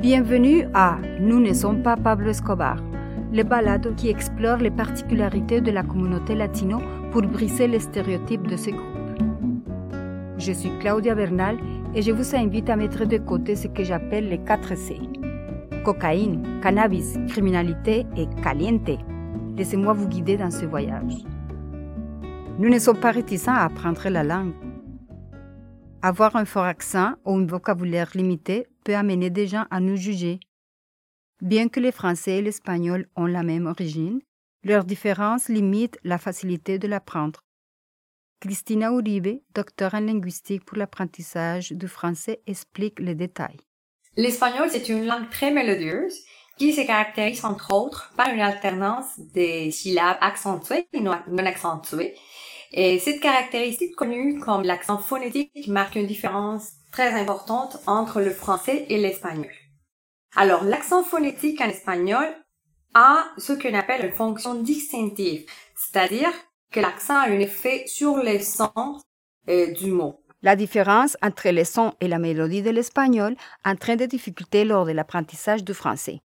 Bienvenue 0.00 0.66
à 0.72 0.96
Nous 1.20 1.40
ne 1.40 1.52
sommes 1.52 1.82
pas 1.82 1.94
Pablo 1.94 2.30
Escobar, 2.30 2.78
le 3.34 3.42
balado 3.42 3.92
qui 3.94 4.08
explore 4.08 4.56
les 4.56 4.70
particularités 4.70 5.60
de 5.60 5.70
la 5.70 5.82
communauté 5.82 6.34
latino 6.34 6.80
pour 7.12 7.20
briser 7.20 7.66
les 7.66 7.80
stéréotypes 7.80 8.46
de 8.46 8.56
ce 8.56 8.70
groupe. 8.70 9.20
Je 10.38 10.52
suis 10.52 10.70
Claudia 10.78 11.14
Bernal 11.14 11.58
et 11.94 12.00
je 12.00 12.12
vous 12.12 12.34
invite 12.34 12.70
à 12.70 12.76
mettre 12.76 13.04
de 13.04 13.18
côté 13.18 13.56
ce 13.56 13.68
que 13.68 13.84
j'appelle 13.84 14.30
les 14.30 14.38
4 14.38 14.74
C. 14.74 14.98
Cocaïne, 15.84 16.60
cannabis, 16.62 17.18
criminalité 17.28 18.06
et 18.16 18.26
caliente. 18.42 18.98
Laissez-moi 19.58 19.92
vous 19.92 20.08
guider 20.08 20.38
dans 20.38 20.50
ce 20.50 20.64
voyage. 20.64 21.26
Nous 22.58 22.70
ne 22.70 22.78
sommes 22.78 23.00
pas 23.00 23.10
réticents 23.10 23.52
à 23.52 23.64
apprendre 23.64 24.08
la 24.08 24.24
langue. 24.24 24.52
Avoir 26.02 26.34
un 26.36 26.46
fort 26.46 26.64
accent 26.64 27.12
ou 27.26 27.36
un 27.36 27.44
vocabulaire 27.44 28.10
limité 28.14 28.66
peut 28.84 28.94
amener 28.94 29.28
des 29.28 29.46
gens 29.46 29.66
à 29.70 29.80
nous 29.80 29.96
juger. 29.96 30.40
Bien 31.42 31.68
que 31.68 31.78
les 31.78 31.92
Français 31.92 32.38
et 32.38 32.42
l'Espagnol 32.42 33.06
ont 33.16 33.26
la 33.26 33.42
même 33.42 33.66
origine, 33.66 34.22
leurs 34.64 34.84
différences 34.84 35.50
limitent 35.50 35.98
la 36.02 36.16
facilité 36.16 36.78
de 36.78 36.88
l'apprendre. 36.88 37.40
Christina 38.40 38.90
Uribe, 38.92 39.42
docteur 39.54 39.92
en 39.92 40.00
linguistique 40.00 40.64
pour 40.64 40.78
l'apprentissage 40.78 41.72
du 41.72 41.86
français, 41.86 42.40
explique 42.46 42.98
les 42.98 43.14
détails. 43.14 43.60
L'espagnol, 44.16 44.70
c'est 44.70 44.88
une 44.88 45.04
langue 45.04 45.28
très 45.28 45.50
mélodieuse 45.50 46.18
qui 46.56 46.72
se 46.72 46.86
caractérise 46.86 47.44
entre 47.44 47.74
autres 47.74 48.12
par 48.16 48.30
une 48.30 48.40
alternance 48.40 49.18
des 49.18 49.70
syllabes 49.70 50.18
accentuées 50.22 50.86
et 50.94 51.00
non 51.00 51.12
accentuées, 51.38 52.14
et 52.72 52.98
cette 52.98 53.20
caractéristique 53.20 53.96
connue 53.96 54.38
comme 54.38 54.62
l'accent 54.62 54.98
phonétique 54.98 55.66
marque 55.66 55.96
une 55.96 56.06
différence 56.06 56.72
très 56.92 57.12
importante 57.12 57.78
entre 57.86 58.20
le 58.20 58.30
français 58.30 58.86
et 58.88 58.98
l'espagnol. 58.98 59.50
Alors, 60.36 60.62
l'accent 60.62 61.02
phonétique 61.02 61.60
en 61.60 61.68
espagnol 61.68 62.26
a 62.94 63.24
ce 63.38 63.52
qu'on 63.52 63.74
appelle 63.74 64.06
une 64.06 64.12
fonction 64.12 64.54
distinctive, 64.54 65.44
c'est-à-dire 65.76 66.30
que 66.70 66.80
l'accent 66.80 67.16
a 67.16 67.28
un 67.28 67.40
effet 67.40 67.84
sur 67.86 68.18
les 68.18 68.40
sons 68.40 69.00
euh, 69.48 69.72
du 69.72 69.90
mot. 69.90 70.20
La 70.42 70.56
différence 70.56 71.16
entre 71.22 71.50
les 71.50 71.64
sons 71.64 71.92
et 72.00 72.08
la 72.08 72.18
mélodie 72.18 72.62
de 72.62 72.70
l'espagnol 72.70 73.34
entraîne 73.64 73.98
des 73.98 74.06
difficultés 74.06 74.64
lors 74.64 74.86
de 74.86 74.92
l'apprentissage 74.92 75.64
du 75.64 75.74
français. 75.74 76.20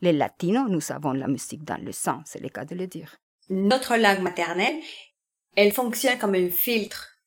Les 0.00 0.12
latinos, 0.12 0.68
nous 0.68 0.90
avons 0.90 1.12
la 1.12 1.28
musique 1.28 1.64
dans 1.64 1.80
le 1.82 1.92
sang, 1.92 2.20
c'est 2.24 2.42
le 2.42 2.48
cas 2.48 2.64
de 2.64 2.74
le 2.74 2.86
dire. 2.86 3.16
Notre 3.50 3.96
langue 3.96 4.22
maternelle 4.22 4.80
elle 5.56 5.72
fonctionne 5.72 6.18
comme 6.18 6.34
un 6.34 6.50
filtre. 6.50 7.18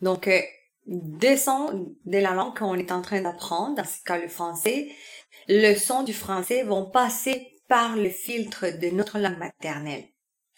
Donc, 0.00 0.28
euh, 0.28 0.40
des 0.86 1.36
sons 1.36 1.94
de 2.04 2.18
la 2.18 2.32
langue 2.32 2.56
qu'on 2.58 2.74
est 2.74 2.92
en 2.92 3.02
train 3.02 3.20
d'apprendre, 3.20 3.76
dans 3.76 3.84
ce 3.84 4.02
cas 4.04 4.18
le 4.18 4.28
français, 4.28 4.88
le 5.48 5.74
son 5.74 6.02
du 6.02 6.12
français 6.12 6.62
vont 6.62 6.90
passer 6.90 7.60
par 7.68 7.96
le 7.96 8.10
filtre 8.10 8.66
de 8.78 8.90
notre 8.90 9.18
langue 9.18 9.38
maternelle. 9.38 10.04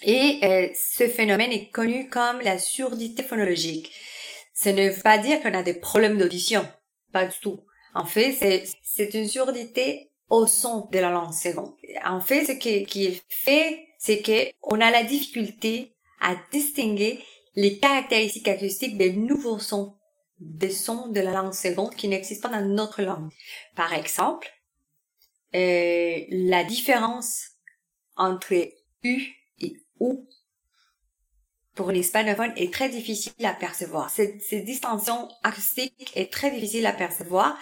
Et 0.03 0.41
euh, 0.43 0.69
ce 0.75 1.09
phénomène 1.09 1.53
est 1.53 1.71
connu 1.71 2.09
comme 2.09 2.41
la 2.41 2.59
surdité 2.59 3.23
phonologique. 3.23 3.93
Ce 4.55 4.69
ne 4.69 4.91
veut 4.91 5.03
pas 5.03 5.19
dire 5.19 5.41
qu'on 5.41 5.55
a 5.55 5.63
des 5.63 5.75
problèmes 5.75 6.19
d'audition, 6.19 6.67
pas 7.13 7.27
du 7.27 7.39
tout. 7.41 7.61
En 7.95 8.07
fait, 8.07 8.33
c'est 8.83 9.15
une 9.15 9.29
surdité 9.29 10.11
au 10.31 10.47
son 10.47 10.89
de 10.91 10.99
la 10.99 11.11
langue 11.11 11.35
seconde. 11.35 11.75
En 12.05 12.21
fait, 12.21 12.47
ce 12.47 12.53
qui, 12.53 12.85
qui 12.85 13.21
fait, 13.29 13.87
c'est 13.99 14.23
qu'on 14.23 14.81
a 14.81 14.91
la 14.91 15.05
difficulté 15.05 15.92
à 16.23 16.37
distinguer 16.53 17.23
les 17.55 17.79
caractéristiques 17.79 18.49
acoustiques 18.49 18.97
des 18.97 19.13
nouveaux 19.13 19.59
sons, 19.59 19.97
des 20.39 20.71
sons 20.71 21.09
de 21.09 21.21
la 21.21 21.33
langue 21.33 21.53
seconde 21.53 21.95
qui 21.95 22.09
n'existent 22.09 22.49
pas 22.49 22.61
dans 22.61 22.67
notre 22.67 23.03
langue. 23.03 23.31
Par 23.77 23.93
exemple, 23.93 24.51
euh, 25.55 26.21
la 26.31 26.65
différence 26.65 27.43
entre 28.17 28.55
U 29.03 29.23
et 29.61 29.77
OU 30.01 30.27
pour 31.75 31.91
l'hispanophone 31.91 32.53
est 32.57 32.73
très 32.73 32.89
difficile 32.89 33.45
à 33.45 33.53
percevoir. 33.53 34.09
Cette, 34.11 34.39
distinction 34.65 35.29
acoustique 35.43 36.13
est 36.15 36.33
très 36.33 36.51
difficile 36.51 36.87
à 36.87 36.93
percevoir 36.93 37.59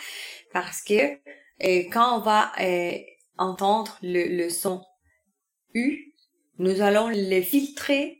parce 0.53 0.83
que 0.83 0.95
euh, 0.95 1.85
quand 1.93 2.19
on 2.19 2.21
va 2.21 2.53
euh, 2.61 2.99
entendre 3.39 3.99
le 4.03 4.49
son 4.49 4.85
U, 5.75 6.15
nous 6.59 6.83
allons 6.83 7.09
le 7.09 7.41
filtrer 7.41 8.20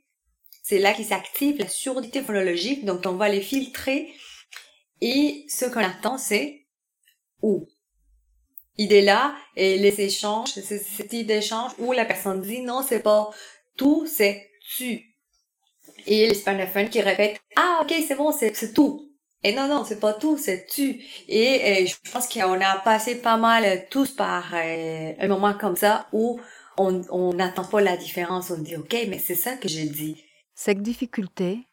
c'est 0.71 0.79
là 0.79 0.93
qu'il 0.93 1.05
s'active 1.05 1.59
la 1.59 1.67
surdité 1.67 2.23
phonologique, 2.23 2.85
donc 2.85 3.03
on 3.05 3.15
va 3.15 3.29
les 3.29 3.41
filtrer 3.41 4.15
et 5.01 5.45
ce 5.49 5.65
qu'on 5.65 5.81
attend 5.81 6.17
c'est 6.17 6.65
où? 7.43 7.67
Idée 8.79 9.03
là 9.03 9.35
et 9.57 9.79
les 9.79 10.01
échanges, 10.01 10.51
c'est 10.51 10.79
ce 10.79 11.03
type 11.03 11.27
d'échange 11.27 11.73
où 11.81 11.91
la 11.93 12.05
personne 12.05 12.41
dit 12.41 12.61
non 12.61 12.85
c'est 12.89 13.01
pas 13.01 13.31
tout, 13.77 14.07
c'est 14.07 14.49
tu. 14.77 15.13
Et 16.07 16.29
l'hispanophone 16.29 16.89
qui 16.89 17.01
répète 17.01 17.41
ah 17.57 17.81
ok 17.83 17.93
c'est 18.07 18.15
bon 18.15 18.31
c'est 18.31 18.73
tout. 18.73 19.11
Et 19.43 19.53
non 19.53 19.67
non 19.67 19.83
c'est 19.85 19.99
pas 19.99 20.13
tout 20.13 20.39
c'est 20.39 20.67
tu. 20.67 21.01
Et, 21.27 21.85
je 21.85 22.13
pense 22.13 22.29
qu'on 22.29 22.61
a 22.61 22.79
passé 22.85 23.17
pas 23.17 23.39
mal 23.39 23.89
tous 23.91 24.13
par 24.13 24.55
euh, 24.55 25.15
un 25.19 25.27
moment 25.27 25.53
comme 25.55 25.75
ça 25.75 26.07
où 26.13 26.41
on 26.79 27.35
n'attend 27.35 27.65
pas 27.65 27.81
la 27.81 27.97
différence, 27.97 28.53
on 28.53 28.59
dit 28.59 28.77
ok 28.77 28.97
mais 29.09 29.19
c'est 29.19 29.35
ça 29.35 29.57
que 29.57 29.69
j'ai 29.69 29.87
dit. 29.87 30.30
Cette 30.63 30.83
difficulté 30.83 31.67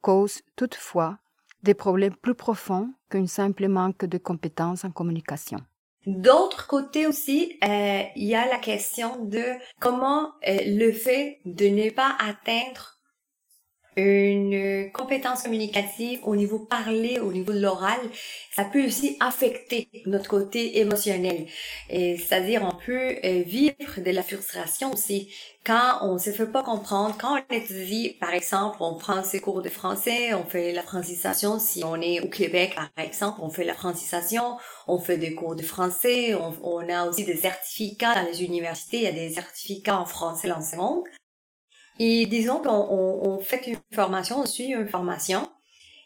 cause 0.00 0.42
toutefois 0.56 1.18
des 1.62 1.72
problèmes 1.72 2.16
plus 2.16 2.34
profonds 2.34 2.92
qu'un 3.08 3.28
simple 3.28 3.68
manque 3.68 4.06
de 4.06 4.18
compétences 4.18 4.84
en 4.84 4.90
communication. 4.90 5.60
D'autre 6.04 6.66
côté 6.66 7.06
aussi, 7.06 7.56
euh, 7.62 8.02
il 8.16 8.24
y 8.24 8.34
a 8.34 8.48
la 8.48 8.58
question 8.58 9.24
de 9.24 9.44
comment 9.78 10.32
euh, 10.48 10.58
le 10.66 10.90
fait 10.90 11.38
de 11.44 11.66
ne 11.66 11.90
pas 11.90 12.16
atteindre 12.18 12.93
une 13.96 14.90
compétence 14.92 15.42
communicative 15.42 16.20
au 16.24 16.36
niveau 16.36 16.58
parlé, 16.58 17.18
au 17.18 17.32
niveau 17.32 17.52
de 17.52 17.60
l'oral, 17.60 18.00
ça 18.52 18.64
peut 18.64 18.84
aussi 18.84 19.16
affecter 19.20 19.88
notre 20.06 20.28
côté 20.28 20.78
émotionnel. 20.80 21.46
C'est-à-dire, 21.88 22.62
on 22.62 22.76
peut 22.84 23.16
euh, 23.24 23.42
vivre 23.46 24.00
de 24.04 24.10
la 24.10 24.22
frustration 24.22 24.92
aussi 24.92 25.28
quand 25.64 26.00
on 26.02 26.18
se 26.18 26.30
fait 26.30 26.46
pas 26.46 26.62
comprendre, 26.62 27.16
quand 27.18 27.38
on 27.38 27.54
étudie, 27.54 28.16
par 28.20 28.34
exemple, 28.34 28.76
on 28.80 28.96
prend 28.96 29.22
ses 29.22 29.40
cours 29.40 29.62
de 29.62 29.70
français, 29.70 30.34
on 30.34 30.44
fait 30.44 30.72
la 30.72 30.82
francisation, 30.82 31.58
si 31.58 31.82
on 31.84 32.00
est 32.00 32.20
au 32.20 32.28
Québec, 32.28 32.74
par 32.74 32.90
exemple, 33.02 33.40
on 33.42 33.48
fait 33.48 33.64
la 33.64 33.74
francisation, 33.74 34.58
on 34.86 34.98
fait 34.98 35.16
des 35.16 35.34
cours 35.34 35.56
de 35.56 35.62
français, 35.62 36.34
on, 36.34 36.52
on 36.62 36.88
a 36.90 37.06
aussi 37.06 37.24
des 37.24 37.36
certificats 37.36 38.14
dans 38.14 38.30
les 38.30 38.44
universités, 38.44 38.98
il 38.98 39.02
y 39.04 39.06
a 39.06 39.12
des 39.12 39.30
certificats 39.30 39.98
en 39.98 40.04
français 40.04 40.48
dans. 40.48 41.04
Et 41.98 42.26
disons 42.26 42.58
qu'on 42.58 42.70
on, 42.70 43.38
fait 43.38 43.66
une 43.66 43.76
formation, 43.92 44.40
on 44.40 44.46
suit 44.46 44.72
une 44.72 44.88
formation. 44.88 45.48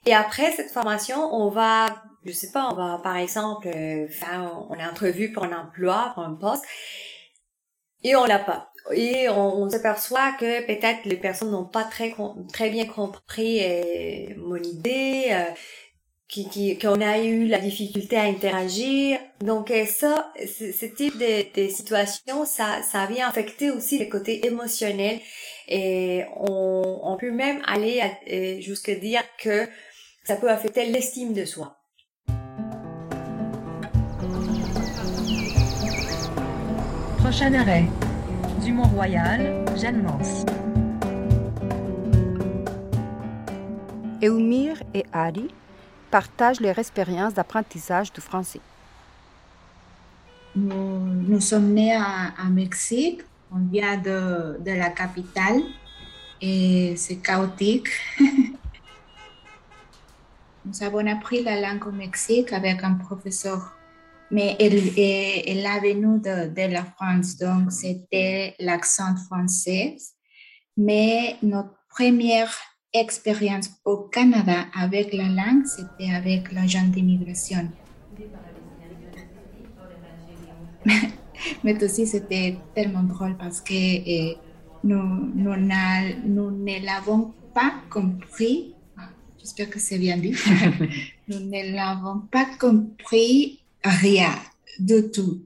Et 0.07 0.15
après 0.15 0.53
cette 0.53 0.71
formation, 0.71 1.35
on 1.35 1.49
va, 1.51 1.87
je 2.25 2.33
sais 2.33 2.51
pas, 2.51 2.69
on 2.71 2.75
va 2.75 3.01
par 3.03 3.17
exemple 3.17 3.69
euh, 3.69 4.09
faire 4.09 4.67
on 4.71 4.75
est 4.75 4.85
entrevue 4.85 5.33
pour 5.33 5.45
un 5.45 5.53
emploi, 5.53 6.13
pour 6.15 6.23
un 6.23 6.35
poste, 6.35 6.65
et 8.05 8.15
on 8.17 8.25
l'a 8.25 8.39
pas. 8.39 8.71
Et 8.93 9.29
on, 9.29 9.69
s'aperçoit 9.69 10.33
que 10.33 10.65
peut-être 10.67 11.05
les 11.05 11.17
personnes 11.17 11.51
n'ont 11.51 11.67
pas 11.67 11.85
très 11.85 12.15
très 12.53 12.71
bien 12.71 12.87
compris 12.87 13.61
euh, 13.63 14.35
mon 14.39 14.57
idée, 14.57 15.27
euh, 15.31 15.51
qui 16.29 16.77
qu'on 16.79 17.01
a 17.01 17.19
eu 17.19 17.47
la 17.47 17.59
difficulté 17.59 18.17
à 18.17 18.25
interagir. 18.25 19.19
Donc 19.41 19.71
euh, 19.71 19.87
ça, 19.87 20.33
ce 20.37 20.85
type 20.85 21.19
de, 21.19 21.61
de 21.61 21.69
situation, 21.69 22.45
ça 22.45 22.83
ça 22.83 23.07
vient 23.07 23.27
affecter 23.29 23.71
aussi 23.71 23.99
le 23.99 24.07
côté 24.07 24.47
émotionnel 24.47 25.21
et 25.69 26.25
on, 26.37 27.01
on 27.03 27.17
peut 27.17 27.31
même 27.31 27.63
aller 27.67 28.03
euh, 28.31 28.61
jusqu'à 28.61 28.95
dire 28.95 29.23
que 29.43 29.67
ça 30.25 30.37
peut 30.37 30.51
affecter 30.51 30.87
l'estime 30.87 31.33
de 31.33 31.45
soi. 31.47 31.77
Prochain 37.19 37.53
arrêt. 37.55 37.85
Du 38.65 38.73
Mont-Royal, 38.73 39.65
Jeanne 39.77 40.03
Mance. 40.03 40.45
Eumir 44.23 44.83
et 44.95 45.05
Ari 45.13 45.49
partagent 46.11 46.61
leur 46.61 46.79
expérience 46.79 47.35
d'apprentissage 47.35 48.13
du 48.13 48.21
français. 48.21 48.61
Nous, 50.57 50.99
nous 51.31 51.41
sommes 51.41 51.73
nés 51.73 51.95
à, 51.95 52.45
Mexique 52.51 53.23
on 53.51 53.61
vient 53.71 53.97
de, 53.97 54.59
de 54.61 54.73
la 54.73 54.91
capitale 54.91 55.63
et 56.41 56.95
c'est 56.97 57.17
chaotique. 57.17 57.89
Nous 60.65 60.83
avons 60.83 61.07
appris 61.07 61.43
la 61.43 61.61
langue 61.61 61.87
au 61.87 61.93
Mexique 61.93 62.53
avec 62.53 62.85
un 62.85 62.95
professeur, 62.95 63.73
mais 64.31 64.55
elle, 64.61 64.77
elle, 64.77 65.65
est 65.65 65.81
venu 65.81 66.19
de, 66.21 66.49
de 66.49 66.73
la 66.73 66.85
France, 66.85 67.39
donc 67.39 67.73
c'était 67.73 68.55
l'accent 68.61 69.17
français. 69.17 69.97
Mais 70.77 71.37
notre 71.43 71.75
première 71.89 72.55
expérience 72.93 73.71
au 73.85 73.99
Canada 73.99 74.67
avec 74.75 75.13
la 75.13 75.29
langue, 75.29 75.65
c'était 75.67 76.11
avec 76.13 76.53
l'agent 76.53 76.87
d'immigration. 76.89 77.69
mais 81.65 81.83
aussi 81.83 82.07
c'était 82.07 82.57
tellement 82.75 83.03
drôle 83.03 83.37
parce 83.37 83.61
que 83.61 83.75
eh, 83.75 84.37
nous, 84.85 85.31
nous, 85.35 85.55
nous 85.55 86.51
ne 86.51 86.85
l'avons 86.85 87.35
pas 87.55 87.75
compris. 87.91 88.75
J'espère 89.39 89.71
que 89.71 89.79
c'est 89.79 89.99
bien 89.99 90.17
dit. 90.17 90.35
nous 91.29 91.41
ne 91.41 91.75
l'avons 91.75 92.21
pas 92.31 92.47
compris 92.59 93.61
rien 93.85 94.35
du 94.79 95.11
tout. 95.11 95.43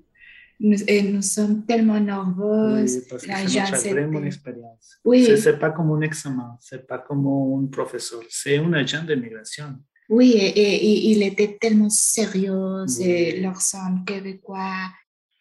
Nous, 0.65 0.79
et 0.87 1.03
nous 1.03 1.23
sommes 1.23 1.67
tellement 1.67 1.99
nerveux. 1.99 2.85
Oui, 2.85 3.01
parce 3.11 3.27
que 3.27 3.49
c'est 3.49 3.61
notre 3.61 3.91
vraiment 3.91 4.23
expérience. 4.23 4.99
Oui. 5.05 5.29
C'est 5.37 5.59
pas 5.59 5.71
comme 5.71 5.91
un 5.91 6.01
examen, 6.03 6.57
c'est 6.61 6.87
pas 6.87 6.99
comme 6.99 7.27
un 7.27 7.67
professeur, 7.67 8.21
c'est 8.29 8.59
un 8.59 8.73
agent 8.73 9.05
de 9.05 9.15
migration. 9.15 9.75
Oui, 10.09 10.33
et, 10.33 10.49
et, 10.49 11.11
il 11.11 11.23
était 11.23 11.57
tellement 11.61 11.91
sérieux, 11.91 12.85
oui. 12.99 13.41
leur 13.41 13.61
son 13.61 14.05
québécois. 14.07 14.89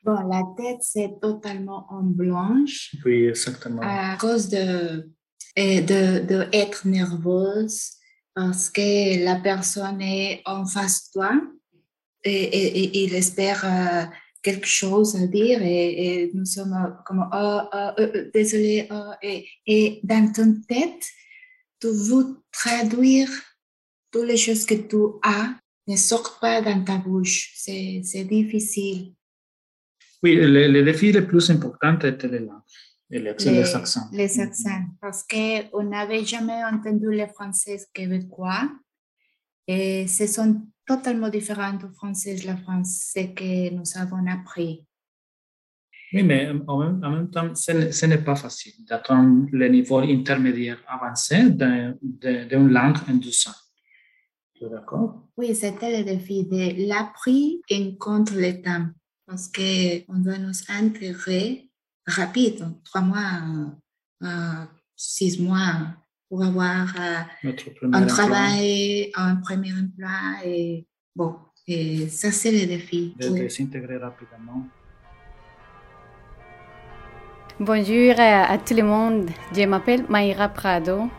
Bon, 0.03 0.15
la 0.27 0.41
tête, 0.57 0.81
c'est 0.81 1.19
totalement 1.21 1.85
en 1.89 2.01
blanche. 2.01 2.95
Oui, 3.05 3.27
exactement. 3.27 3.81
À 3.83 4.17
cause 4.17 4.49
de, 4.49 5.07
de, 5.55 6.25
de 6.25 6.47
être 6.53 6.87
nerveuse, 6.87 7.91
parce 8.33 8.69
que 8.69 9.23
la 9.23 9.35
personne 9.35 10.01
est 10.01 10.41
en 10.45 10.65
face 10.65 11.07
de 11.07 11.19
toi 11.19 11.41
et, 12.23 12.43
et, 12.43 13.03
il 13.03 13.15
espère 13.15 13.61
euh, 13.65 14.05
quelque 14.41 14.67
chose 14.67 15.15
à 15.15 15.27
dire 15.27 15.61
et, 15.61 16.23
et 16.23 16.31
nous 16.33 16.45
sommes 16.45 16.97
comme 17.05 17.27
oh, 17.31 17.59
oh, 17.73 17.89
oh, 17.97 18.17
désolé 18.33 18.87
oh, 18.91 19.11
et, 19.21 19.47
et 19.65 19.99
dans 20.03 20.31
ton 20.31 20.61
tête 20.67 21.05
tu 21.79 21.87
veux 21.87 22.37
traduire 22.51 23.29
toutes 24.11 24.27
les 24.27 24.37
choses 24.37 24.65
que 24.65 24.75
tu 24.75 24.97
as. 25.23 25.55
Ne 25.87 25.95
sortent 25.95 26.39
pas 26.39 26.61
dans 26.61 26.83
ta 26.83 26.97
bouche. 26.97 27.53
C'est 27.55 28.23
difficile. 28.25 29.13
Oui 30.23 30.35
le, 30.35 30.67
le, 30.67 30.83
défi 30.83 31.11
le 31.11 31.25
plus 31.25 31.49
important 31.49 31.99
était 31.99 32.27
les 32.27 32.39
langues 32.39 32.61
et 33.09 33.17
les, 33.17 33.33
les, 33.33 33.51
les 33.51 33.75
accents. 33.75 34.07
les 34.13 34.39
accents. 34.39 34.85
Parce 35.01 35.23
qu'on 35.23 35.83
n'avait 35.83 36.23
jamais 36.23 36.63
entendu 36.63 37.07
le 37.09 37.25
français 37.27 37.79
québécois 37.91 38.69
et 39.67 40.07
ce 40.07 40.27
sont 40.27 40.61
totalement 40.85 41.29
différent 41.29 41.73
du 41.73 41.87
français 41.93 42.35
la 42.45 42.57
français 42.57 43.33
que 43.33 43.73
nous 43.73 43.83
avons 43.95 44.25
appris. 44.27 44.85
Oui, 46.13 46.23
mais 46.23 46.49
en 46.67 46.79
même, 46.79 47.01
en 47.03 47.11
même 47.11 47.29
temps, 47.29 47.55
ce 47.55 48.05
n'est 48.05 48.23
pas 48.23 48.35
facile 48.35 48.83
d'atteindre 48.85 49.47
le 49.51 49.67
niveau 49.69 49.99
intermédiaire 49.99 50.79
avancé 50.87 51.49
d'une 51.51 52.67
langue 52.67 52.97
en 53.09 53.13
deux 53.13 53.47
ans. 53.47 54.69
D'accord? 54.69 55.27
Oui, 55.37 55.55
c'était 55.55 55.99
le 55.99 56.03
défi 56.03 56.45
de 56.45 56.87
l'appris 56.87 57.61
en 57.71 57.95
contre 57.97 58.35
le 58.35 58.61
temps 58.61 58.87
parce 59.25 59.47
qu'on 59.47 60.19
doit 60.19 60.37
nous 60.37 60.51
intégrer 60.67 61.69
rapide, 62.05 62.65
trois 62.83 63.01
mois, 63.01 63.41
euh, 64.23 64.65
six 64.95 65.39
mois 65.39 65.95
pour 66.31 66.45
avoir 66.45 66.85
euh, 66.97 67.51
un 67.91 68.05
travail, 68.05 69.11
un 69.15 69.35
premier 69.35 69.73
emploi. 69.73 70.45
Et 70.45 70.85
bon, 71.13 71.35
et 71.67 72.07
ça, 72.07 72.31
c'est 72.31 72.53
le 72.53 72.65
défi. 72.67 73.13
De 73.19 73.49
s'intégrer 73.49 73.97
rapidement. 73.97 74.65
Bonjour 77.59 78.13
à, 78.17 78.57
tout 78.59 78.73
le 78.73 78.83
monde. 78.83 79.29
Je 79.53 79.65
m'appelle 79.65 80.05
Mayra 80.07 80.47
Prado. 80.47 81.09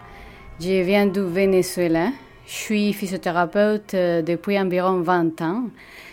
Je 0.59 0.83
viens 0.83 1.07
du 1.07 1.21
Venezuela. 1.21 2.09
Je 2.47 2.53
suis 2.53 2.93
physiothérapeute 2.95 3.93
euh, 3.93 4.23
depuis 4.23 4.59
environ 4.59 5.03
20 5.03 5.43
ans. 5.43 5.65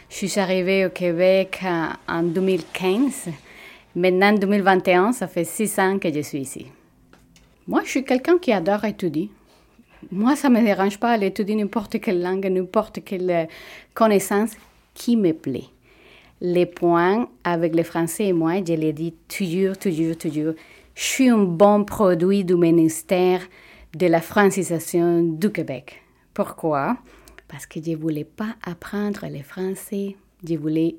Je 0.09 0.25
suis 0.25 0.39
arrivée 0.41 0.85
au 0.85 0.89
Québec 0.89 1.61
euh, 1.63 1.85
en 2.05 2.23
2015. 2.23 3.29
Maintenant, 3.95 4.33
2021, 4.33 5.13
ça 5.13 5.29
fait 5.29 5.45
six 5.45 5.79
ans 5.79 5.97
que 5.99 6.13
je 6.13 6.19
suis 6.19 6.39
ici. 6.39 6.65
Moi, 7.69 7.83
je 7.85 7.89
suis 7.89 8.03
quelqu'un 8.03 8.39
qui 8.39 8.51
adore 8.51 8.83
étudier. 8.83 9.29
Moi, 10.11 10.35
ça 10.35 10.49
ne 10.49 10.59
me 10.59 10.65
dérange 10.65 10.97
pas 10.97 11.19
d'étudier 11.19 11.53
n'importe 11.53 12.01
quelle 12.01 12.19
langue, 12.19 12.47
n'importe 12.47 13.03
quelle 13.05 13.29
euh, 13.29 13.45
connaissance 13.93 14.53
qui 14.95 15.15
me 15.15 15.33
plaît. 15.33 15.67
Les 16.41 16.65
points 16.65 17.29
avec 17.43 17.75
le 17.75 17.83
français 17.83 18.25
et 18.25 18.33
moi, 18.33 18.55
je 18.67 18.73
l'ai 18.73 18.91
dit 18.91 19.13
toujours, 19.27 19.77
toujours, 19.77 20.17
toujours. 20.17 20.53
Je 20.95 21.03
suis 21.03 21.29
un 21.29 21.43
bon 21.43 21.83
produit 21.83 22.43
du 22.43 22.55
ministère 22.55 23.41
de 23.95 24.07
la 24.07 24.19
francisation 24.19 25.21
du 25.21 25.51
Québec. 25.51 26.01
Pourquoi? 26.33 26.97
Parce 27.47 27.67
que 27.67 27.79
je 27.79 27.91
ne 27.91 27.97
voulais 27.97 28.23
pas 28.23 28.55
apprendre 28.65 29.27
le 29.31 29.43
français, 29.43 30.15
je 30.43 30.55
voulais 30.55 30.95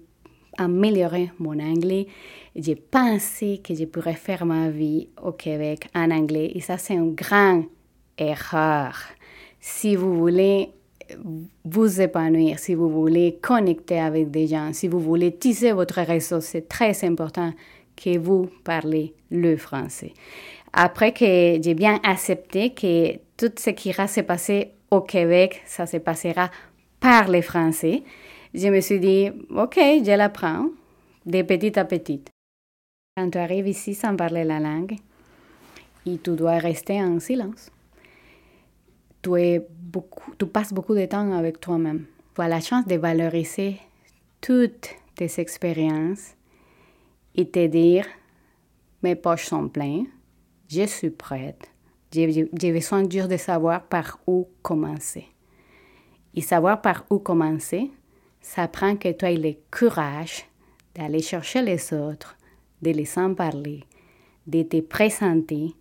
améliorer 0.60 1.30
mon 1.38 1.58
anglais. 1.58 2.06
J'ai 2.54 2.76
pensé 2.76 3.60
que 3.62 3.74
je 3.74 3.84
pourrais 3.84 4.14
faire 4.14 4.44
ma 4.44 4.70
vie 4.70 5.08
au 5.22 5.32
Québec 5.32 5.88
en 5.94 6.10
anglais 6.10 6.52
et 6.54 6.60
ça 6.60 6.78
c'est 6.78 6.94
une 6.94 7.14
grande 7.14 7.64
erreur. 8.18 8.96
Si 9.60 9.96
vous 9.96 10.14
voulez 10.16 10.70
vous 11.64 12.00
épanouir, 12.00 12.58
si 12.58 12.74
vous 12.74 12.88
voulez 12.88 13.38
connecter 13.40 13.98
avec 13.98 14.30
des 14.30 14.46
gens, 14.46 14.72
si 14.72 14.88
vous 14.88 15.00
voulez 15.00 15.32
tisser 15.36 15.72
votre 15.72 16.00
réseau, 16.00 16.40
c'est 16.40 16.68
très 16.68 17.04
important 17.04 17.52
que 17.96 18.18
vous 18.18 18.48
parlez 18.64 19.14
le 19.30 19.56
français. 19.56 20.12
Après 20.72 21.12
que 21.12 21.60
j'ai 21.60 21.74
bien 21.74 21.98
accepté 22.04 22.70
que 22.70 23.16
tout 23.36 23.52
ce 23.58 23.70
qui 23.70 23.92
va 23.92 24.06
se 24.06 24.20
passer 24.20 24.72
au 24.90 25.00
Québec, 25.00 25.62
ça 25.66 25.86
se 25.86 25.96
passera 25.96 26.50
par 27.00 27.28
les 27.28 27.42
Français, 27.42 28.02
je 28.54 28.68
me 28.68 28.80
suis 28.80 29.00
dit, 29.00 29.30
OK, 29.50 29.76
je 29.76 30.16
l'apprends 30.16 30.68
de 31.26 31.42
petit 31.42 31.78
à 31.78 31.84
petit. 31.84 32.22
Quand 33.16 33.30
tu 33.30 33.38
arrives 33.38 33.68
ici 33.68 33.94
sans 33.94 34.16
parler 34.16 34.44
la 34.44 34.60
langue, 34.60 34.96
et 36.06 36.18
tu 36.18 36.34
dois 36.34 36.58
rester 36.58 37.02
en 37.02 37.20
silence. 37.20 37.70
Tu, 39.22 39.60
passes 40.52 40.72
beaucoup 40.72 40.94
de 40.94 41.04
temps 41.06 41.32
avec 41.32 41.60
toi-même. 41.60 42.06
Tu 42.34 42.40
as 42.40 42.48
la 42.48 42.60
chance 42.60 42.86
de 42.86 42.96
valoriser 42.96 43.76
toutes 44.40 44.88
tes 45.14 45.40
expériences 45.40 46.34
et 47.34 47.46
te 47.48 47.66
dire, 47.66 48.06
mes 49.02 49.14
poches 49.14 49.46
sont 49.46 49.68
pleines, 49.68 50.06
je 50.68 50.86
suis 50.86 51.10
prête, 51.10 51.70
j'ai 52.12 52.72
besoin 52.72 53.02
de 53.02 53.36
savoir 53.36 53.82
par 53.82 54.18
où 54.26 54.48
commencer. 54.62 55.26
Et 56.34 56.40
savoir 56.40 56.80
par 56.80 57.04
où 57.10 57.18
commencer, 57.18 57.90
ça 58.40 58.68
prend 58.68 58.96
que 58.96 59.12
tu 59.12 59.24
aies 59.24 59.36
le 59.36 59.54
courage 59.70 60.44
d'aller 60.94 61.22
chercher 61.22 61.62
les 61.62 61.92
autres, 61.92 62.36
de 62.82 62.90
les 62.90 63.18
en 63.18 63.34
parler, 63.34 63.84
de 64.46 64.62
te 64.62 64.80
présenter 64.80 65.74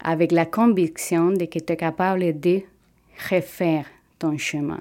avec 0.00 0.32
la 0.32 0.46
conviction 0.46 1.30
de 1.30 1.46
que 1.46 1.58
tu 1.58 1.72
es 1.72 1.76
capable 1.76 2.38
de 2.38 2.62
refaire 3.30 3.86
ton 4.18 4.36
chemin. 4.36 4.80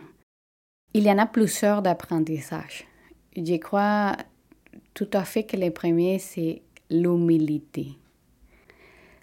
Il 0.94 1.04
y 1.04 1.12
en 1.12 1.18
a 1.18 1.26
plusieurs 1.26 1.82
d'apprentissages. 1.82 2.86
Je 3.36 3.56
crois 3.58 4.16
tout 4.94 5.10
à 5.14 5.24
fait 5.24 5.44
que 5.44 5.58
le 5.58 5.72
premier, 5.72 6.20
c'est 6.20 6.62
l'humilité. 6.90 7.88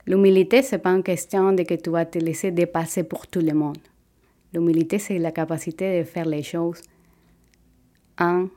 L'humilité, 0.07 0.63
ce 0.63 0.75
n'est 0.75 0.81
pas 0.81 0.91
une 0.91 1.03
question 1.03 1.53
de 1.53 1.63
que 1.63 1.75
tu 1.75 1.91
vas 1.91 2.07
te 2.07 2.19
laisser 2.19 2.51
dépasser 2.51 3.05
pour 3.05 3.27
tout 3.27 3.41
le 3.41 3.53
monde. 3.53 3.79
L'humilité, 4.53 4.99
c'est 4.99 5.19
la 5.19 5.31
capacité 5.31 6.01
de 6.01 6.05
faire 6.05 6.27
les 6.27 6.43
choses 6.43 6.81
un 8.21 8.49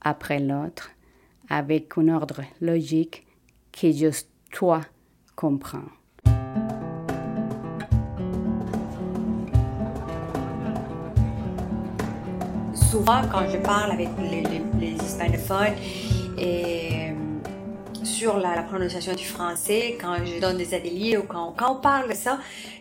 après 0.00 0.40
l'autre 0.40 0.90
avec 1.48 1.96
un 1.96 2.08
ordre 2.08 2.42
logique 2.60 3.26
que 3.72 3.90
juste 3.92 4.28
toi 4.50 4.80
comprends. 5.34 5.88
Souvent, 12.74 13.22
quand 13.30 13.48
je 13.50 13.58
parle 13.58 13.92
avec 13.92 14.08
les, 14.18 14.42
les, 14.80 14.92
hispanophones 14.94 15.74
et 16.38 17.10
euh, 17.10 18.04
sur 18.04 18.38
la, 18.38 18.62
prononciation 18.62 19.14
du 19.14 19.24
français, 19.24 19.98
quand 20.00 20.16
je 20.24 20.40
donne 20.40 20.56
des 20.56 20.72
ateliers 20.72 21.18
ou 21.18 21.24
quand, 21.24 21.52
quand 21.56 21.76
on 21.76 21.80
parle 21.80 22.08
de 22.08 22.14
ça, 22.14 22.38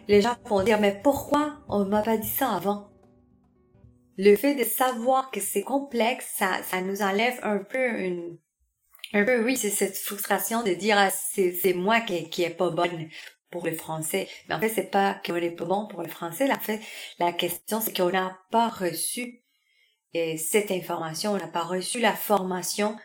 les 0.08 0.22
gens 0.22 0.36
vont 0.46 0.64
dire 0.64 0.80
mais 0.80 1.00
pourquoi 1.04 1.56
on 1.68 1.80
ne 1.80 1.90
m'a 1.90 2.02
pas 2.02 2.18
dit 2.18 2.30
ça 2.30 2.52
avant? 2.52 2.88
Le 4.18 4.36
fait 4.36 4.56
de 4.56 4.64
savoir 4.64 5.32
que 5.32 5.40
c'est 5.40 5.64
complexe, 5.64 6.26
ça, 6.38 6.62
ça 6.64 6.82
nous 6.82 7.02
enlève 7.02 7.40
un 7.44 7.60
peu 7.60 8.00
une, 8.00 8.38
un 9.14 9.24
peu, 9.24 9.44
oui, 9.44 9.58
c'est 9.58 9.70
cette 9.70 9.98
frustration 9.98 10.64
de 10.64 10.72
dire, 10.72 10.98
ah, 10.98 11.10
c'est, 11.10 11.52
c'est 11.52 11.74
moi 11.74 12.02
qui, 12.02 12.30
qui 12.30 12.44
est 12.44 12.50
pas 12.50 12.70
bonne 12.70 13.10
pour 13.50 13.66
le 13.66 13.74
français. 13.74 14.28
Mais 14.48 14.56
en 14.56 14.60
fait, 14.60 14.70
c'est 14.70 14.92
pas 14.92 15.16
qu'on 15.26 15.36
est 15.36 15.52
pas 15.52 15.66
bon 15.66 15.88
pour 15.88 16.02
le 16.02 16.10
français. 16.10 16.52
En 16.52 16.60
fait, 16.60 16.82
la 17.20 17.32
question, 17.32 17.80
c'est 17.80 17.96
qu'on 17.96 18.10
n'a 18.10 18.38
pas 18.52 18.68
reçu 18.68 19.42
et 20.14 20.38
cette 20.38 20.72
information, 20.72 21.32
on 21.34 21.38
n'a 21.38 21.48
pas 21.48 21.64
reçu 21.64 22.00
la 22.00 22.14
formation 22.14 22.96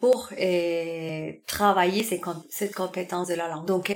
pour 0.00 0.30
euh, 0.38 1.32
travailler 1.46 2.02
ces, 2.02 2.20
cette 2.48 2.74
compétence 2.74 3.28
de 3.28 3.34
la 3.34 3.48
langue. 3.48 3.66
Donc, 3.66 3.94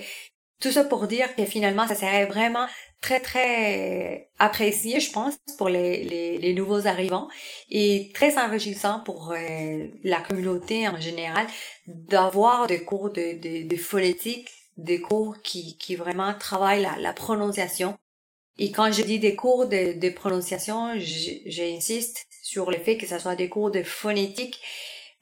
Tout 0.61 0.71
ça 0.71 0.85
pour 0.85 1.07
dire 1.07 1.35
que 1.37 1.45
finalement, 1.45 1.89
ça 1.89 1.95
serait 1.95 2.27
vraiment 2.27 2.67
très, 3.01 3.21
très 3.21 4.31
apprécié, 4.39 5.01
je 5.01 5.11
pense, 5.11 5.35
pour 5.57 5.69
les, 5.69 6.05
les, 6.05 6.39
les 6.39 6.53
nouveaux 6.55 6.87
arrivants 6.87 7.29
et 7.71 8.11
très 8.15 8.37
enrichissant 8.39 9.01
pour 9.01 9.33
euh, 9.33 9.87
la 10.05 10.21
communauté 10.21 10.87
en 10.87 11.01
général 11.01 11.47
d'avoir 11.87 12.67
des 12.67 12.85
cours 12.85 13.11
de, 13.11 13.41
de, 13.41 13.67
de, 13.67 13.77
phonétique, 13.77 14.49
des 14.77 15.01
cours 15.01 15.41
qui, 15.43 15.79
qui 15.79 15.97
vraiment 15.97 16.35
travaillent 16.35 16.83
la, 16.83 16.97
la 16.99 17.13
prononciation. 17.15 17.99
Et 18.59 18.71
quand 18.71 18.93
je 18.93 19.03
dis 19.03 19.19
des 19.19 19.35
cours 19.35 19.67
de, 19.67 19.99
de 19.99 20.11
prononciation, 20.11 20.93
j'insiste 20.99 22.27
sur 22.43 22.71
le 22.71 22.77
fait 22.77 22.99
que 22.99 23.07
ce 23.07 23.19
soit 23.19 23.37
des 23.37 23.49
cours 23.49 23.71
de 23.71 23.83
phonétique 23.83 24.61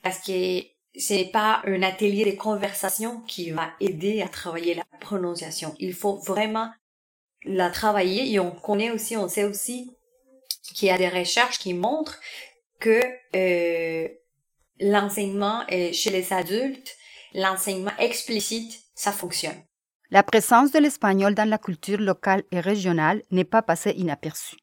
parce 0.02 0.18
que 0.18 0.62
c'est 0.98 1.26
pas 1.26 1.62
un 1.64 1.82
atelier 1.82 2.30
de 2.30 2.36
conversation 2.36 3.20
qui 3.20 3.50
va 3.50 3.70
aider 3.80 4.20
à 4.20 4.28
travailler 4.28 4.74
la 4.74 4.84
prononciation. 5.00 5.74
Il 5.78 5.94
faut 5.94 6.16
vraiment 6.16 6.70
la 7.44 7.70
travailler 7.70 8.32
et 8.32 8.40
on 8.40 8.50
connaît 8.50 8.90
aussi, 8.90 9.16
on 9.16 9.28
sait 9.28 9.44
aussi 9.44 9.96
qu'il 10.74 10.88
y 10.88 10.90
a 10.90 10.98
des 10.98 11.08
recherches 11.08 11.60
qui 11.60 11.72
montrent 11.72 12.18
que 12.80 13.00
euh, 13.36 14.08
l'enseignement 14.80 15.64
chez 15.68 16.10
les 16.10 16.32
adultes, 16.32 16.96
l'enseignement 17.32 17.92
explicite, 17.98 18.80
ça 18.94 19.12
fonctionne. 19.12 19.62
La 20.10 20.22
présence 20.22 20.72
de 20.72 20.78
l'espagnol 20.78 21.34
dans 21.34 21.48
la 21.48 21.58
culture 21.58 22.00
locale 22.00 22.42
et 22.50 22.60
régionale 22.60 23.22
n'est 23.30 23.44
pas 23.44 23.62
passée 23.62 23.92
inaperçue 23.96 24.56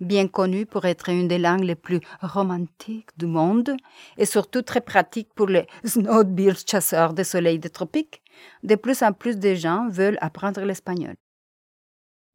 bien 0.00 0.28
connue 0.28 0.66
pour 0.66 0.84
être 0.84 1.08
une 1.08 1.28
des 1.28 1.38
langues 1.38 1.64
les 1.64 1.74
plus 1.74 2.00
romantiques 2.20 3.10
du 3.16 3.26
monde 3.26 3.76
et 4.16 4.26
surtout 4.26 4.62
très 4.62 4.80
pratique 4.80 5.32
pour 5.34 5.46
les 5.46 5.66
snowbeards 5.84 6.66
chasseurs 6.66 7.14
des 7.14 7.24
soleils 7.24 7.58
des 7.58 7.70
tropiques, 7.70 8.22
de 8.62 8.74
plus 8.74 9.02
en 9.02 9.12
plus 9.12 9.38
de 9.38 9.54
gens 9.54 9.88
veulent 9.88 10.18
apprendre 10.20 10.60
l'espagnol. 10.62 11.14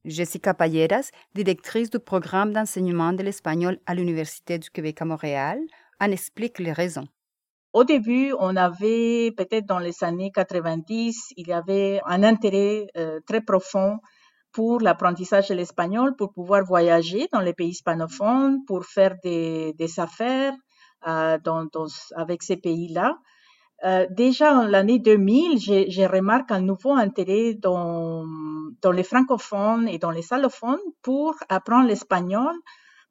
Jessica 0.05 0.53
Payeras, 0.53 1.11
directrice 1.35 1.89
du 1.89 1.99
programme 1.99 2.53
d'enseignement 2.53 3.11
de 3.13 3.23
l'espagnol 3.23 3.77
à 3.85 3.93
l'Université 3.93 4.57
du 4.57 4.69
Québec 4.69 5.01
à 5.01 5.05
Montréal, 5.05 5.59
en 5.99 6.11
explique 6.11 6.59
les 6.59 6.71
raisons. 6.71 7.07
Au 7.73 7.83
début, 7.83 8.33
on 8.39 8.55
avait, 8.55 9.31
peut-être 9.37 9.65
dans 9.65 9.77
les 9.77 10.03
années 10.03 10.31
90, 10.33 11.33
il 11.37 11.47
y 11.47 11.53
avait 11.53 12.01
un 12.05 12.23
intérêt 12.23 12.87
euh, 12.97 13.19
très 13.27 13.41
profond 13.41 13.99
pour 14.51 14.81
l'apprentissage 14.81 15.49
de 15.49 15.55
l'espagnol, 15.55 16.15
pour 16.15 16.33
pouvoir 16.33 16.63
voyager 16.63 17.27
dans 17.31 17.41
les 17.41 17.53
pays 17.53 17.69
hispanophones, 17.69 18.65
pour 18.65 18.85
faire 18.85 19.15
des, 19.23 19.73
des 19.73 19.99
affaires 19.99 20.53
euh, 21.07 21.37
dans, 21.43 21.67
avec 22.15 22.43
ces 22.43 22.57
pays-là. 22.57 23.17
Euh, 23.85 24.05
déjà 24.09 24.53
en 24.59 24.65
l'année 24.65 24.99
2000, 24.99 25.57
j'ai 25.59 26.07
remarqué 26.07 26.53
un 26.53 26.61
nouveau 26.61 26.93
intérêt 26.93 27.53
dans, 27.53 28.25
dans 28.81 28.91
les 28.91 29.03
francophones 29.03 29.87
et 29.87 29.97
dans 29.97 30.11
les 30.11 30.33
allophones 30.33 30.81
pour 31.01 31.35
apprendre 31.47 31.87
l'espagnol, 31.87 32.53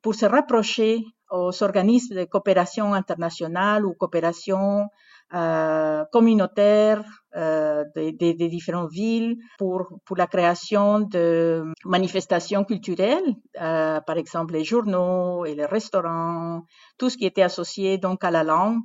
pour 0.02 0.14
se 0.14 0.26
rapprocher 0.26 1.04
aux 1.30 1.62
organismes 1.62 2.16
de 2.16 2.24
coopération 2.24 2.92
internationale 2.92 3.86
ou 3.86 3.94
coopération 3.94 4.88
euh, 5.34 6.04
communautaire 6.12 7.04
euh, 7.36 7.84
des 7.94 8.12
de, 8.12 8.46
différentes 8.46 8.90
villes 8.90 9.36
pour, 9.58 10.00
pour 10.04 10.16
la 10.16 10.26
création 10.26 11.00
de 11.00 11.64
manifestations 11.84 12.64
culturelles, 12.64 13.34
euh, 13.60 14.00
par 14.00 14.16
exemple 14.16 14.54
les 14.54 14.64
journaux 14.64 15.44
et 15.44 15.54
les 15.54 15.66
restaurants, 15.66 16.64
tout 16.96 17.10
ce 17.10 17.16
qui 17.18 17.26
était 17.26 17.42
associé 17.42 17.98
donc 17.98 18.24
à 18.24 18.30
la 18.30 18.44
langue. 18.44 18.80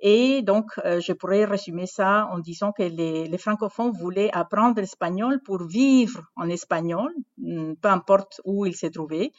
Et 0.00 0.42
donc, 0.42 0.66
euh, 0.84 1.00
je 1.00 1.14
pourrais 1.14 1.46
résumer 1.46 1.86
ça 1.86 2.28
en 2.30 2.38
disant 2.38 2.70
que 2.72 2.82
les, 2.82 3.26
les 3.28 3.38
francophones 3.38 3.92
voulaient 3.92 4.30
apprendre 4.32 4.78
l'espagnol 4.78 5.40
pour 5.42 5.62
vivre 5.66 6.22
en 6.36 6.50
espagnol, 6.50 7.14
mm, 7.38 7.74
peu 7.80 7.88
importe 7.88 8.40
où 8.44 8.66
ils 8.66 8.76
se 8.76 8.86
trouvaient. 8.86 9.32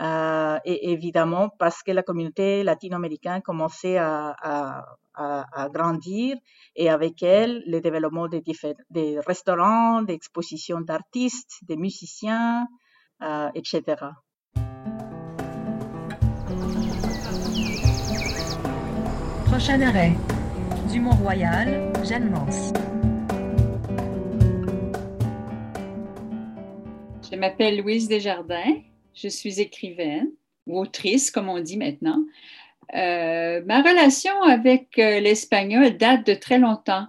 Euh, 0.00 0.58
et 0.64 0.92
évidemment, 0.92 1.48
parce 1.58 1.82
que 1.82 1.90
la 1.90 2.02
communauté 2.02 2.62
latino-américaine 2.62 3.40
commençait 3.40 3.96
à, 3.96 4.36
à, 4.42 4.84
à, 5.14 5.68
grandir 5.70 6.36
et 6.74 6.90
avec 6.90 7.22
elle, 7.22 7.62
le 7.66 7.80
développement 7.80 8.28
des, 8.28 8.42
des 8.90 9.18
restaurants, 9.20 10.02
des 10.02 10.12
expositions 10.12 10.82
d'artistes, 10.82 11.60
des 11.62 11.76
musiciens, 11.76 12.66
euh, 13.22 13.48
etc. 13.54 13.82
Prochain 19.46 19.80
arrêt. 19.80 20.12
Du 20.92 21.00
Mont-Royal, 21.00 21.92
Jeanne 22.04 22.30
Mance. 22.30 22.72
Je 27.30 27.36
m'appelle 27.36 27.80
Louise 27.80 28.08
Desjardins. 28.08 28.74
Je 29.16 29.28
suis 29.28 29.60
écrivaine 29.60 30.30
ou 30.66 30.78
autrice, 30.80 31.30
comme 31.30 31.48
on 31.48 31.60
dit 31.60 31.76
maintenant. 31.76 32.22
Euh, 32.94 33.62
ma 33.66 33.82
relation 33.82 34.42
avec 34.42 34.98
euh, 34.98 35.18
l'espagnol 35.20 35.96
date 35.96 36.26
de 36.26 36.34
très 36.34 36.58
longtemps. 36.58 37.06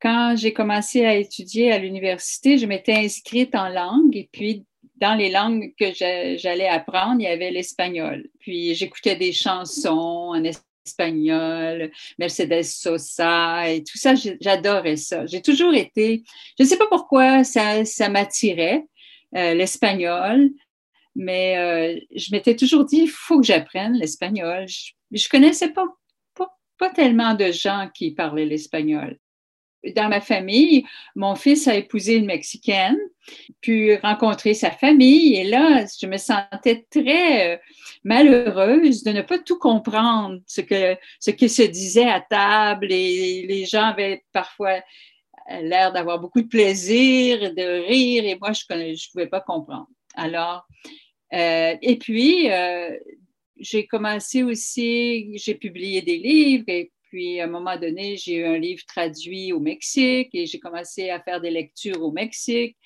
Quand 0.00 0.34
j'ai 0.36 0.52
commencé 0.52 1.04
à 1.04 1.14
étudier 1.16 1.72
à 1.72 1.78
l'université, 1.78 2.56
je 2.56 2.66
m'étais 2.66 2.94
inscrite 2.94 3.54
en 3.54 3.68
langue 3.68 4.16
et 4.16 4.28
puis 4.32 4.64
dans 4.96 5.14
les 5.14 5.30
langues 5.30 5.72
que 5.78 5.92
j'allais 5.92 6.68
apprendre, 6.68 7.20
il 7.20 7.24
y 7.24 7.28
avait 7.28 7.50
l'espagnol. 7.50 8.28
Puis 8.40 8.74
j'écoutais 8.74 9.16
des 9.16 9.32
chansons 9.32 10.32
en 10.34 10.42
espagnol, 10.88 11.90
Mercedes 12.18 12.64
Sosa 12.64 13.70
et 13.70 13.84
tout 13.84 13.98
ça, 13.98 14.14
j'adorais 14.40 14.96
ça. 14.96 15.26
J'ai 15.26 15.42
toujours 15.42 15.74
été, 15.74 16.22
je 16.58 16.64
ne 16.64 16.68
sais 16.68 16.78
pas 16.78 16.88
pourquoi 16.88 17.44
ça, 17.44 18.08
m'attirait, 18.08 18.86
euh, 19.36 19.54
l'espagnol, 19.54 20.50
mais 21.18 22.06
je 22.14 22.32
m'étais 22.32 22.56
toujours 22.56 22.84
dit, 22.84 23.02
il 23.02 23.10
faut 23.10 23.40
que 23.40 23.46
j'apprenne 23.46 23.94
l'espagnol. 23.94 24.66
Je 25.10 25.28
connaissais 25.28 25.70
pas, 25.70 25.86
pas, 26.78 26.90
tellement 26.90 27.34
de 27.34 27.50
gens 27.50 27.88
qui 27.92 28.12
parlaient 28.12 28.46
l'espagnol. 28.46 29.18
Dans 29.96 30.08
ma 30.08 30.20
famille, 30.20 30.84
mon 31.16 31.34
fils 31.34 31.66
a 31.66 31.74
épousé 31.74 32.16
une 32.16 32.26
Mexicaine, 32.26 32.98
puis 33.60 33.96
rencontré 33.96 34.54
sa 34.54 34.70
famille, 34.70 35.36
et 35.36 35.44
là, 35.44 35.84
je 36.00 36.06
me 36.06 36.16
sentais 36.16 36.86
très 36.90 37.54
euh, 37.54 37.58
malheureuse 38.04 39.02
de 39.02 39.10
ne 39.12 39.22
pas 39.22 39.38
tout 39.38 39.58
comprendre, 39.58 40.40
ce 40.46 40.60
que 40.60 40.96
ce 41.20 41.30
qui 41.30 41.48
se 41.48 41.62
disait 41.62 42.08
à 42.08 42.20
table, 42.20 42.90
et 42.90 43.46
les 43.46 43.66
gens 43.66 43.86
avaient 43.86 44.24
parfois 44.32 44.82
l'air 45.62 45.92
d'avoir 45.92 46.18
beaucoup 46.18 46.42
de 46.42 46.48
plaisir, 46.48 47.54
de 47.54 47.86
rire, 47.86 48.24
et 48.24 48.36
moi, 48.38 48.52
je 48.52 48.62
ne 48.74 49.10
pouvais 49.12 49.28
pas 49.28 49.40
comprendre. 49.40 49.88
Alors, 50.14 50.66
euh, 50.86 50.90
et 51.32 51.98
puis, 52.00 52.50
euh, 52.50 52.96
j'ai 53.58 53.86
commencé 53.86 54.42
aussi, 54.42 55.36
j'ai 55.36 55.54
publié 55.54 56.02
des 56.02 56.18
livres 56.18 56.64
et 56.68 56.92
puis 57.02 57.40
à 57.40 57.44
un 57.44 57.48
moment 57.48 57.76
donné, 57.76 58.16
j'ai 58.16 58.36
eu 58.36 58.44
un 58.44 58.58
livre 58.58 58.82
traduit 58.86 59.52
au 59.52 59.60
Mexique 59.60 60.30
et 60.32 60.46
j'ai 60.46 60.60
commencé 60.60 61.10
à 61.10 61.20
faire 61.20 61.40
des 61.40 61.50
lectures 61.50 62.02
au 62.02 62.12
Mexique. 62.12 62.76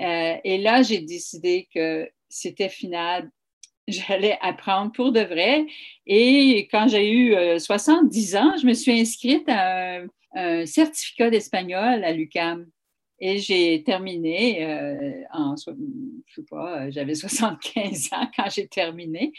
Euh, 0.00 0.36
et 0.44 0.58
là, 0.58 0.82
j'ai 0.82 0.98
décidé 0.98 1.68
que 1.74 2.08
c'était 2.28 2.68
final. 2.68 3.30
J'allais 3.88 4.36
apprendre 4.42 4.90
pour 4.92 5.12
de 5.12 5.20
vrai. 5.20 5.64
Et 6.06 6.68
quand 6.72 6.88
j'ai 6.88 7.10
eu 7.10 7.58
70 7.58 8.34
euh, 8.34 8.38
ans, 8.40 8.56
je 8.60 8.66
me 8.66 8.74
suis 8.74 9.00
inscrite 9.00 9.48
à 9.48 10.00
un 10.34 10.66
certificat 10.66 11.30
d'espagnol 11.30 12.04
à 12.04 12.12
l'UCAM. 12.12 12.66
Et 13.18 13.38
j'ai 13.38 13.82
terminé 13.82 14.64
euh, 14.64 15.22
en, 15.32 15.54
je 15.56 15.72
sais 16.34 16.42
pas, 16.48 16.90
j'avais 16.90 17.14
75 17.16 18.10
ans 18.12 18.30
quand 18.36 18.50
j'ai 18.50 18.68
terminé 18.68 19.32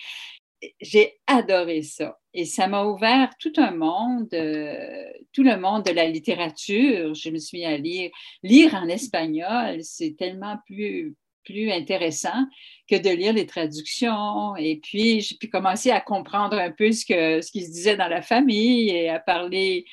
j'ai 0.82 1.20
adoré 1.28 1.84
ça. 1.84 2.18
Et 2.34 2.46
ça 2.46 2.68
m'a 2.68 2.86
ouvert 2.86 3.30
tout 3.40 3.54
un 3.58 3.72
monde, 3.72 4.30
euh, 4.34 5.06
tout 5.34 5.44
le 5.44 5.58
monde 5.58 5.84
de 5.84 5.92
la 5.92 6.08
littérature. 6.08 7.14
Je 7.14 7.30
me 7.30 7.38
suis 7.38 7.60
mis 7.60 7.66
à 7.66 7.78
lire. 7.78 8.12
Lire 8.44 8.76
en 8.76 8.88
espagnol, 8.88 9.80
c'est 9.82 10.16
tellement 10.18 10.58
plus, 10.66 11.16
plus 11.44 11.72
intéressant 11.72 12.46
que 12.90 12.96
de 12.96 13.10
lire 13.10 13.34
les 13.34 13.46
traductions. 13.46 14.56
Et 14.56 14.80
puis, 14.82 15.22
j'ai 15.22 15.36
pu 15.36 15.48
commencer 15.50 15.92
à 15.92 16.02
comprendre 16.02 16.58
un 16.58 16.72
peu 16.72 16.92
ce, 16.92 17.06
que, 17.06 17.42
ce 17.42 17.52
qui 17.52 17.66
se 17.66 17.72
disait 17.72 17.98
dans 17.98 18.10
la 18.10 18.22
famille 18.22 18.90
et 18.90 19.10
à 19.10 19.20
parler. 19.20 19.86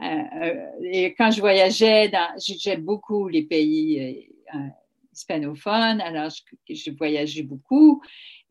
Euh, 0.00 0.04
euh, 0.04 1.10
quand 1.16 1.30
je 1.30 1.40
voyageais, 1.40 2.10
j'aime 2.38 2.82
beaucoup 2.82 3.28
les 3.28 3.42
pays 3.42 4.28
hispanophones, 5.12 6.00
alors 6.00 6.30
j'ai 6.68 6.90
voyagé 6.92 7.42
beaucoup. 7.42 8.00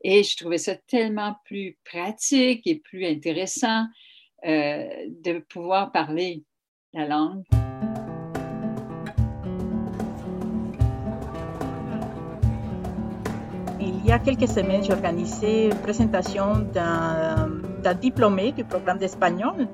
Et 0.03 0.23
je 0.23 0.37
trouvais 0.37 0.57
ça 0.57 0.75
tellement 0.75 1.35
plus 1.45 1.77
pratique 1.83 2.67
et 2.67 2.75
plus 2.75 3.05
intéressant 3.05 3.85
euh, 4.45 4.87
de 5.23 5.39
pouvoir 5.39 5.91
parler 5.91 6.43
la 6.93 7.07
langue. 7.07 7.43
Il 13.79 14.05
y 14.05 14.11
a 14.11 14.19
quelques 14.19 14.47
semaines, 14.47 14.83
j'ai 14.83 14.93
organisé 14.93 15.65
une 15.65 15.81
présentation 15.81 16.59
d'un 16.73 17.93
diplômé 17.95 18.51
du 18.51 18.63
programme 18.63 18.99
d'espagnol 18.99 19.67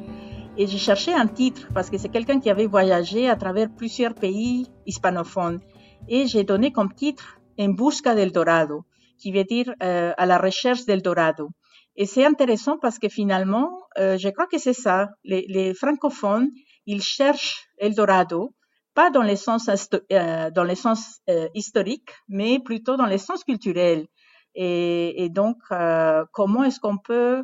Et 0.55 0.67
j'ai 0.67 0.77
cherché 0.77 1.12
un 1.13 1.25
titre 1.25 1.67
parce 1.74 1.89
que 1.89 1.98
c'est 1.98 2.10
quelqu'un 2.10 2.39
qui 2.39 2.50
avait 2.50 2.67
voyagé 2.67 3.27
à 3.27 3.36
travers 3.36 3.69
plusieurs 3.75 4.13
pays 4.13 4.67
hispanophones. 4.86 5.60
Et 6.07 6.27
j'ai 6.27 6.43
donné 6.43 6.72
comme 6.72 6.93
titre 6.93 7.39
En 7.60 7.69
busca 7.69 8.13
del 8.13 8.31
dorado, 8.31 8.83
qui 9.17 9.31
veut 9.31 9.45
dire 9.45 9.74
euh, 9.81 10.13
à 10.15 10.25
la 10.27 10.38
recherche 10.38 10.86
del 10.86 11.01
dorado. 11.01 11.50
Et 11.95 12.05
c'est 12.05 12.25
intéressant 12.25 12.77
parce 12.77 13.00
que 13.00 13.10
finalement, 13.10 13.69
euh, 13.98 14.17
je 14.17 14.29
crois 14.29 14.48
que 14.48 14.60
c'est 14.60 14.74
ça. 14.74 15.10
Les, 15.24 15.45
les, 15.48 15.74
francophones, 15.74 16.50
ils 16.86 17.01
cherchent 17.01 17.67
El 17.77 17.93
Dorado, 17.93 18.53
pas 18.93 19.10
dans 19.10 19.24
le 19.24 19.36
sens, 19.36 19.69
euh, 19.69 20.51
dans 20.51 20.63
le 20.63 20.75
sens 20.75 21.19
euh, 21.29 21.48
historique, 21.53 22.10
mais 22.27 22.60
plutôt 22.60 22.95
dans 22.95 23.05
le 23.07 23.17
sens 23.17 23.43
culturel. 23.43 24.07
Et, 24.55 25.24
et 25.24 25.29
donc, 25.29 25.57
euh, 25.72 26.25
comment 26.31 26.63
est-ce 26.63 26.79
qu'on 26.79 26.98
peut 26.98 27.43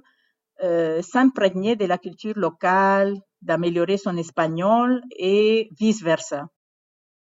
euh, 0.64 1.02
s'imprégner 1.02 1.76
de 1.76 1.86
la 1.86 1.98
culture 1.98 2.38
locale, 2.38 3.16
d'améliorer 3.42 3.98
son 3.98 4.18
espagnol 4.18 5.02
et 5.18 5.70
vice-versa. 5.80 6.48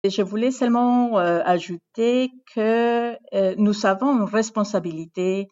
Je 0.04 0.22
voulais 0.22 0.50
seulement 0.50 1.18
euh, 1.18 1.42
ajouter 1.44 2.30
que 2.54 3.16
euh, 3.34 3.54
nous 3.58 3.84
avons 3.84 4.16
une 4.16 4.24
responsabilité, 4.24 5.48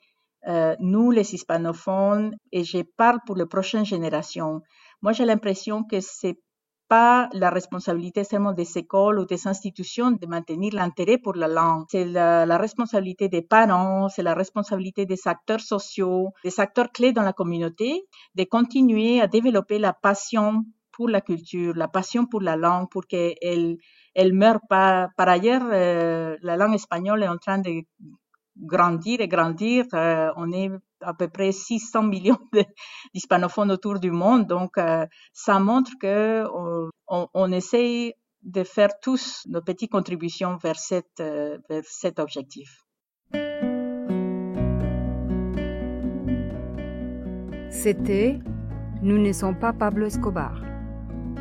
euh, 0.46 0.74
nous 0.80 1.10
les 1.10 1.34
hispanophones, 1.34 2.34
et 2.50 2.64
je 2.64 2.78
parle 2.96 3.18
pour 3.26 3.36
les 3.36 3.44
prochaines 3.44 3.84
générations. 3.84 4.62
Moi, 5.02 5.12
j'ai 5.12 5.26
l'impression 5.26 5.84
que 5.84 6.00
c'est 6.00 6.38
pas 6.88 7.28
la 7.32 7.50
responsabilité 7.50 8.24
seulement 8.24 8.52
des 8.52 8.78
écoles 8.78 9.18
ou 9.18 9.26
des 9.26 9.46
institutions 9.46 10.10
de 10.10 10.26
maintenir 10.26 10.74
l'intérêt 10.74 11.18
pour 11.18 11.34
la 11.34 11.48
langue. 11.48 11.84
C'est 11.90 12.04
la, 12.04 12.58
responsabilité 12.58 13.28
des 13.28 13.42
parents, 13.42 14.08
c'est 14.08 14.22
la 14.22 14.34
responsabilité 14.34 15.06
des 15.06 15.20
acteurs 15.26 15.60
sociaux, 15.60 16.32
des 16.44 16.58
acteurs 16.60 16.90
clés 16.90 17.12
dans 17.12 17.22
la 17.22 17.32
communauté, 17.32 18.06
de 18.34 18.44
continuer 18.44 19.20
à 19.20 19.26
développer 19.26 19.78
la 19.78 19.92
passion 19.92 20.64
pour 20.92 21.08
la 21.08 21.20
culture, 21.20 21.74
la 21.76 21.88
passion 21.88 22.26
pour 22.26 22.40
la 22.40 22.56
langue, 22.56 22.88
pour 22.90 23.06
qu'elle 23.06 23.76
elle 24.14 24.32
meure 24.32 24.60
pas. 24.68 25.08
Par 25.16 25.28
ailleurs, 25.28 25.62
euh, 25.70 26.36
la 26.42 26.56
langue 26.56 26.74
espagnole 26.74 27.22
est 27.22 27.28
en 27.28 27.38
train 27.38 27.58
de 27.58 27.82
grandir 28.56 29.20
et 29.20 29.28
grandir. 29.28 29.84
Euh, 29.94 30.30
on 30.36 30.50
est 30.50 30.70
à 31.00 31.14
peu 31.14 31.28
près 31.28 31.52
600 31.52 32.02
millions 32.04 32.38
d'hispanophones 33.14 33.70
autour 33.70 33.98
du 34.00 34.10
monde. 34.10 34.46
Donc, 34.46 34.78
euh, 34.78 35.06
ça 35.32 35.58
montre 35.58 35.92
que 36.00 36.44
on, 37.08 37.28
on, 37.32 37.52
essaye 37.52 38.14
de 38.42 38.64
faire 38.64 38.90
tous 39.00 39.44
nos 39.48 39.62
petites 39.62 39.90
contributions 39.90 40.58
euh, 40.64 41.58
vers 41.68 41.84
cet 41.84 42.18
objectif. 42.18 42.84
C'était 47.70 48.38
Nous 49.02 49.18
ne 49.18 49.32
sommes 49.32 49.58
pas 49.58 49.72
Pablo 49.72 50.06
Escobar, 50.06 50.60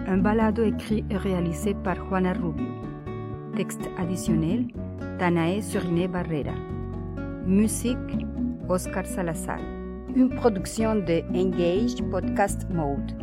un 0.05 0.17
balado 0.17 0.63
écrit 0.63 1.03
et 1.09 1.17
réalisé 1.17 1.73
par 1.73 1.95
Juana 1.95 2.33
Rubio. 2.33 2.67
Texte 3.55 3.89
additionnel, 3.97 4.67
Danae 5.17 5.61
Suriné 5.63 6.07
Barrera. 6.07 6.53
Musique, 7.47 7.97
Oscar 8.69 9.05
Salazar. 9.05 9.59
Une 10.15 10.29
production 10.29 10.95
de 10.95 11.23
Engaged 11.33 12.09
Podcast 12.09 12.69
Mode. 12.69 13.13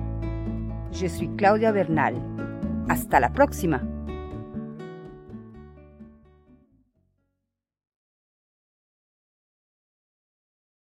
Je 0.92 1.06
suis 1.06 1.28
Claudia 1.36 1.72
Bernal. 1.72 2.14
Hasta 2.88 3.20
la 3.20 3.30
próxima. 3.30 3.93